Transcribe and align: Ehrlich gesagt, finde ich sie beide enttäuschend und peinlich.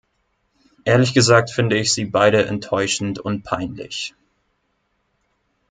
Ehrlich 0.83 1.13
gesagt, 1.13 1.51
finde 1.51 1.77
ich 1.77 1.93
sie 1.93 2.05
beide 2.05 2.43
enttäuschend 2.47 3.19
und 3.19 3.43
peinlich. 3.43 4.15